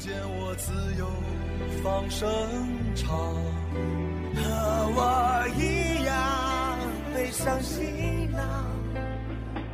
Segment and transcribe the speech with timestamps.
[0.00, 1.06] 见我自由
[1.84, 2.26] 放声
[2.96, 3.14] 唱，
[4.34, 4.42] 和
[4.96, 6.78] 我一样
[7.14, 8.64] 背上行囊，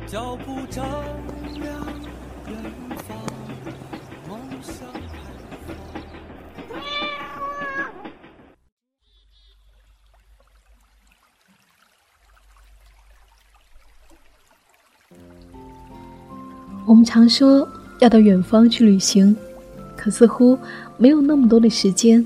[0.05, 0.85] 脚步丈
[1.53, 1.73] 量
[2.45, 2.57] 远
[3.07, 3.17] 方，
[4.27, 5.17] 梦想开
[5.65, 5.73] 放。
[16.85, 17.65] 我们常说
[18.01, 19.33] 要到远方去旅行。
[20.09, 20.57] 似乎
[20.97, 22.25] 没有那么多的时间，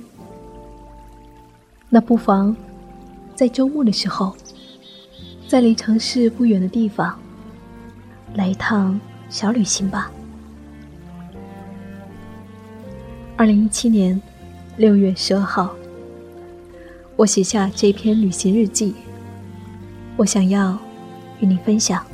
[1.89, 2.55] 那不妨
[3.35, 4.35] 在周末的时候，
[5.47, 7.17] 在离城市不远的地方
[8.35, 10.11] 来一趟小旅行吧。
[13.35, 14.21] 二零一七年
[14.77, 15.73] 六月十二号，
[17.15, 18.93] 我写下这篇旅行日记，
[20.15, 20.77] 我想要
[21.39, 22.05] 与你分享。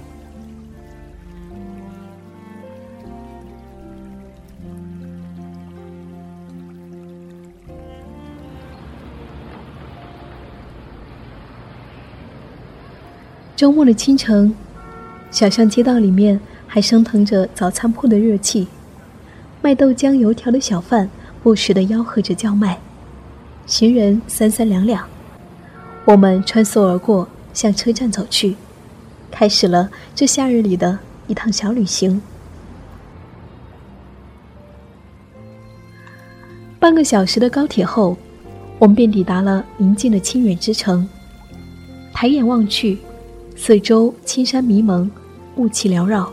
[13.58, 14.54] 周末的清晨，
[15.32, 18.68] 小巷街道里面还升腾着早餐铺的热气，
[19.64, 21.10] 卖豆浆油条的小贩
[21.42, 22.78] 不时的吆喝着叫卖，
[23.66, 25.04] 行人三三两两。
[26.06, 28.56] 我们穿梭而过，向车站走去，
[29.32, 32.22] 开始了这夏日里的一趟小旅行。
[36.78, 38.16] 半个小时的高铁后，
[38.78, 41.10] 我们便抵达了宁静的清远之城。
[42.14, 43.00] 抬眼望去。
[43.58, 45.10] 四周青山迷蒙，
[45.58, 46.32] 雾气缭绕，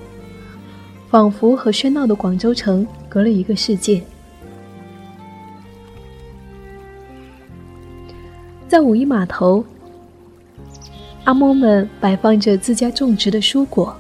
[1.11, 4.01] 仿佛和喧闹的广州城隔了一个世界。
[8.69, 9.65] 在五一码头，
[11.25, 13.97] 阿嬷们摆放着自家种植的蔬果，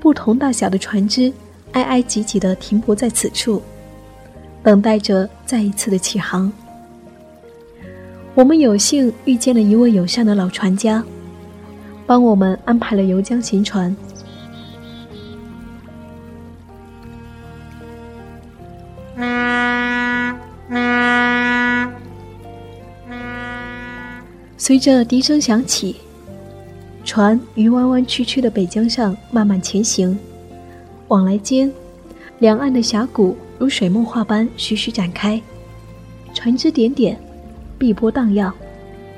[0.00, 1.32] 不同大小的船只
[1.72, 3.62] 挨挨挤挤地停泊在此处，
[4.62, 6.52] 等待着再一次的起航。
[8.34, 11.02] 我们有幸遇见了一位友善的老船家。
[12.08, 13.94] 帮我们安排了游江行船。
[24.56, 25.96] 随着笛声响起，
[27.04, 30.18] 船于弯弯曲曲的北江上慢慢前行。
[31.08, 31.70] 往来间，
[32.38, 35.38] 两岸的峡谷如水墨画般徐徐展开，
[36.32, 37.20] 船只点点，
[37.76, 38.50] 碧波荡漾，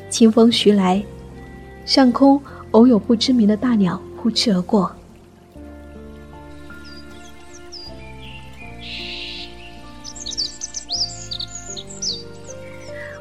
[0.08, 1.00] 清风徐来，
[1.84, 2.42] 上空。
[2.72, 4.90] 偶有不知名的大鸟扑翅而过，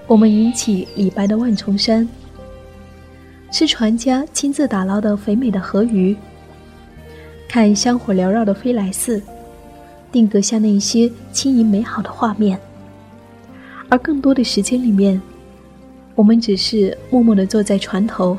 [0.05, 2.07] 我们引起李白的万重山，
[3.51, 6.15] 吃船家亲自打捞的肥美的河鱼，
[7.47, 9.19] 看香火缭绕的飞来寺，
[10.11, 12.59] 定格下那些轻盈美好的画面。
[13.89, 15.19] 而更多的时间里面，
[16.13, 18.37] 我们只是默默的坐在船头。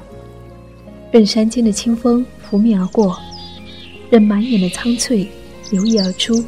[1.12, 3.18] 任山间的清风拂面而过，
[4.10, 5.28] 任满眼的苍翠
[5.72, 6.44] 流溢而出，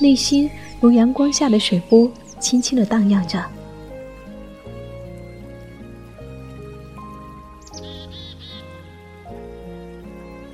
[0.00, 0.48] 内心
[0.80, 2.08] 如阳光下的水波，
[2.38, 3.44] 轻轻的荡漾着。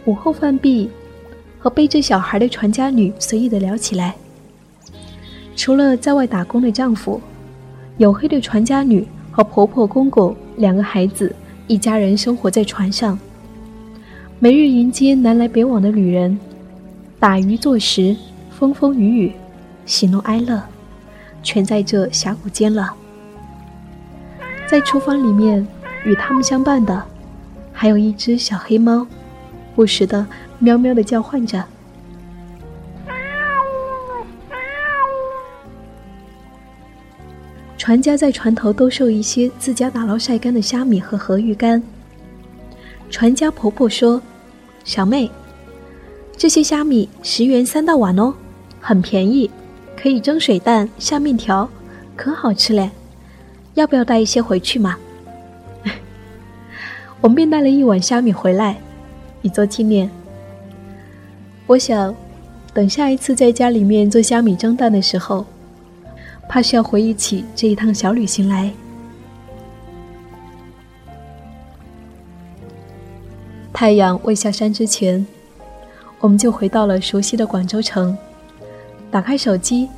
[0.06, 0.88] 午后饭毕，
[1.58, 4.16] 和背着小孩的船家女随意的聊起来。
[5.54, 7.20] 除了在外打工的丈夫，
[7.98, 11.36] 黝黑的船家女和婆婆公公两个孩子。
[11.70, 13.16] 一家人生活在船上，
[14.40, 16.36] 每日迎接南来北往的旅人，
[17.20, 18.16] 打鱼做食，
[18.50, 19.32] 风风雨雨，
[19.86, 20.60] 喜怒哀乐，
[21.44, 22.92] 全在这峡谷间了。
[24.66, 25.64] 在厨房里面，
[26.04, 27.04] 与他们相伴的，
[27.72, 29.06] 还有一只小黑猫，
[29.76, 30.26] 不时的
[30.58, 31.64] 喵喵的叫唤着。
[37.80, 41.82] 船家在船头兜售一些自家打捞晒干的虾米和河鱼干。
[43.08, 44.20] 船家婆婆说
[44.84, 45.30] ：“小妹，
[46.36, 48.34] 这些虾米十元三大碗哦，
[48.82, 49.50] 很便宜，
[49.96, 51.66] 可以蒸水蛋、下面条，
[52.14, 52.90] 可好吃嘞。
[53.72, 54.98] 要不要带一些回去嘛？”
[57.22, 58.78] 我们便带了一碗虾米回来，
[59.40, 60.10] 以作纪念。
[61.66, 62.14] 我想，
[62.74, 65.46] 等下一次在家里面做虾米蒸蛋的时候，
[66.50, 68.68] 怕是要回忆起这一趟小旅行来。
[73.72, 75.24] 太阳未下山之前，
[76.18, 78.18] 我们就回到了熟悉的广州城。
[79.12, 79.88] 打开手机，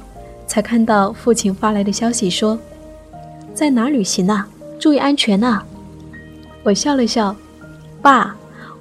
[0.47, 2.59] 才看到父亲发来的消息，说
[3.55, 4.45] ：“在哪旅行呢？
[4.79, 5.65] 注意安全呐！”
[6.63, 7.35] 我笑了笑
[8.03, 8.37] ：“爸，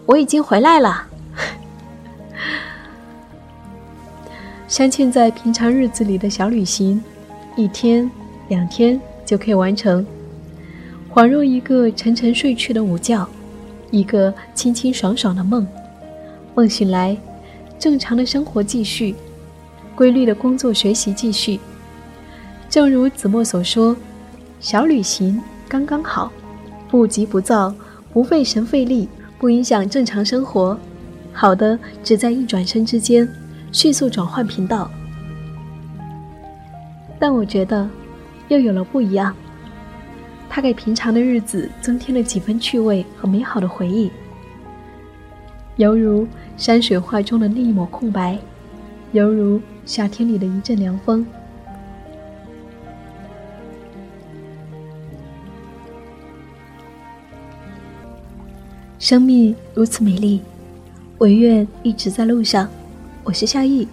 [0.06, 1.07] 我已经回来了。”
[4.68, 7.01] 镶嵌在平常日子里的小旅行，
[7.56, 8.09] 一天
[8.48, 10.06] 两天就可以完成，
[11.13, 13.27] 恍若一个沉沉睡去的午觉，
[13.92, 15.65] 一个清清爽爽的梦。
[16.56, 17.15] 梦醒来，
[17.77, 19.15] 正常的生活继续，
[19.95, 21.59] 规律的工作学习继续。
[22.69, 23.95] 正如子墨所说，
[24.59, 26.31] 小旅行刚刚好，
[26.89, 27.74] 不急不躁，
[28.13, 30.77] 不费神费力，不影响正常生活。
[31.33, 33.27] 好的，只在一转身之间。
[33.74, 34.92] 迅速转换频道，
[37.21, 37.88] 但我觉得
[38.47, 39.35] 又有了不一样。
[40.50, 44.09] 它给平常的日子增添了几分趣味和美好的回忆，
[45.75, 46.27] 犹如
[46.57, 48.39] 山水画中的那一抹空白，
[49.12, 51.23] 犹如夏天里的一阵凉风。
[58.97, 60.41] 生命如此美丽，
[61.19, 62.68] 我愿一直在路上。
[63.23, 63.88] 我是夏意，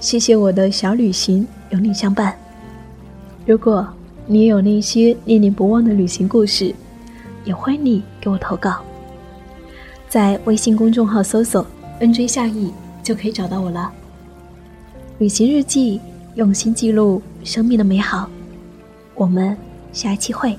[0.00, 2.41] 谢谢我的小旅行有你相伴。
[3.44, 3.86] 如果
[4.26, 6.72] 你也有那些念念不忘的旅行故事，
[7.44, 8.80] 也欢迎你给我投稿。
[10.08, 11.66] 在微信公众号搜索
[12.00, 12.72] “nj 夏意”
[13.02, 13.92] 就可以找到我了。
[15.18, 16.00] 旅行日记，
[16.36, 18.30] 用心记录生命的美好。
[19.16, 19.56] 我们
[19.92, 20.56] 下一期会。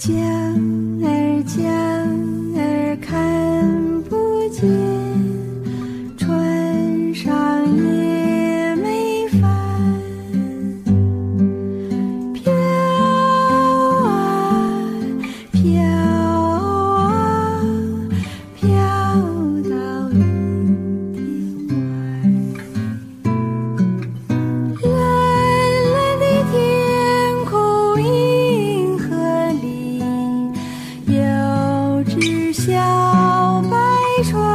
[0.00, 0.69] 家
[34.22, 34.49] 说。